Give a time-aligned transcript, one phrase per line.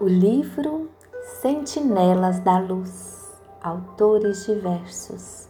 [0.00, 0.88] O livro
[1.42, 5.48] Sentinelas da Luz, autores diversos,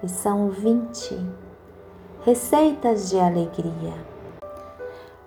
[0.00, 1.18] lição 20.
[2.22, 3.94] Receitas de alegria.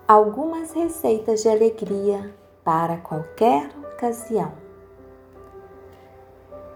[0.08, 4.52] Algumas receitas de alegria para qualquer ocasião.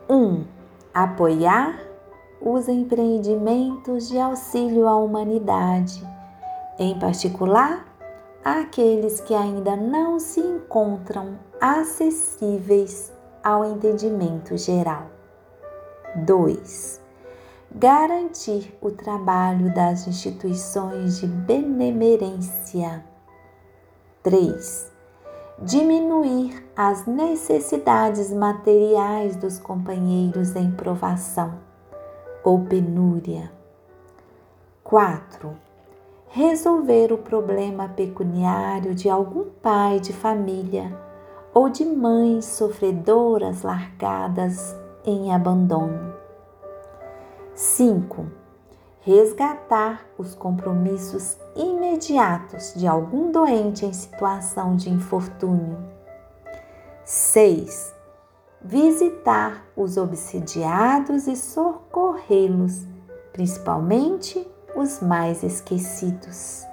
[0.07, 0.15] 1.
[0.15, 0.45] Um,
[0.93, 1.81] apoiar
[2.43, 6.07] os empreendimentos de auxílio à humanidade,
[6.79, 7.87] em particular
[8.45, 15.07] àqueles que ainda não se encontram acessíveis ao entendimento geral.
[16.25, 17.01] 2.
[17.75, 23.05] Garantir o trabalho das instituições de benemerência.
[24.23, 24.93] 3.
[25.63, 31.59] Diminuir as necessidades materiais dos companheiros em provação
[32.43, 33.51] ou penúria.
[34.85, 35.67] 4
[36.29, 41.06] resolver o problema pecuniário de algum pai de família
[41.57, 46.13] ou de mães sofredoras largadas em abandono.
[47.55, 48.27] 5.
[49.01, 55.79] Resgatar os compromissos imediatos de algum doente em situação de infortúnio.
[57.07, 57.95] 6.
[58.61, 62.87] Visitar os obsidiados e socorrê-los,
[63.33, 64.47] principalmente
[64.77, 66.67] os mais esquecidos.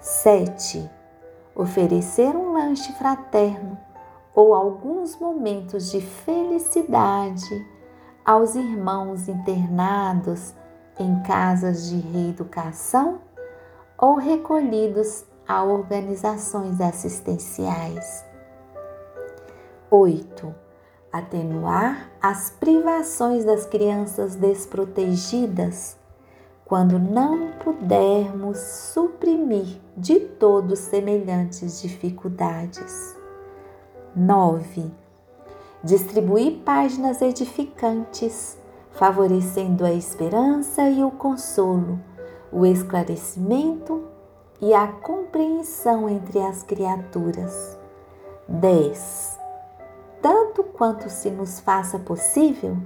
[0.00, 0.93] 7.
[1.54, 3.78] Oferecer um lanche fraterno
[4.34, 7.66] ou alguns momentos de felicidade
[8.24, 10.52] aos irmãos internados
[10.98, 13.20] em casas de reeducação
[13.96, 18.24] ou recolhidos a organizações assistenciais.
[19.90, 20.52] 8.
[21.12, 25.96] Atenuar as privações das crianças desprotegidas
[26.64, 33.14] quando não pudermos suprimir de todos semelhantes dificuldades.
[34.16, 34.90] 9.
[35.82, 38.56] Distribuir páginas edificantes,
[38.92, 42.00] favorecendo a esperança e o consolo,
[42.50, 44.02] o esclarecimento
[44.60, 47.78] e a compreensão entre as criaturas.
[48.48, 49.38] 10.
[50.22, 52.78] Tanto quanto se nos faça possível,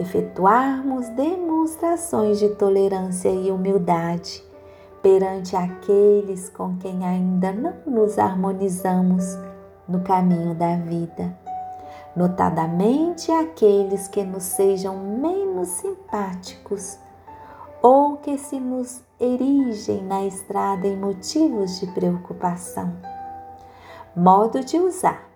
[0.00, 4.42] efetuarmos demonstrações de tolerância e humildade
[5.02, 9.24] perante aqueles com quem ainda não nos harmonizamos
[9.86, 11.36] no caminho da vida,
[12.16, 16.98] notadamente aqueles que nos sejam menos simpáticos
[17.82, 22.92] ou que se nos erigem na estrada em motivos de preocupação.
[24.14, 25.28] Modo de usar: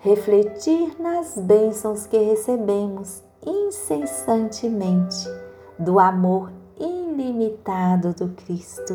[0.00, 5.28] refletir nas bênçãos que recebemos incessantemente
[5.78, 8.94] do amor ilimitado do Cristo,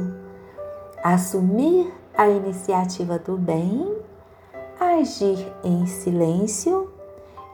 [1.03, 3.97] assumir a iniciativa do bem,
[4.79, 6.91] agir em silêncio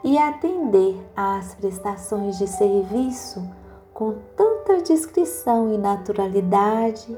[0.03, 3.47] e atender às prestações de serviço
[3.93, 7.17] com tanta discrição e naturalidade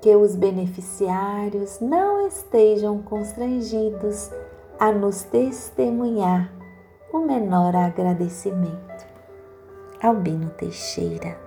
[0.00, 4.30] que os beneficiários não estejam constrangidos
[4.78, 6.52] a nos testemunhar
[7.12, 8.95] o menor agradecimento.
[10.06, 11.45] Albino Teixeira